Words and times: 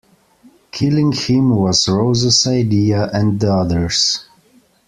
Killing 0.71 1.11
him 1.11 1.51
was 1.51 1.87
Rose's 1.87 2.47
idea 2.47 3.07
and 3.13 3.39
the 3.39 3.53
others. 3.53 4.25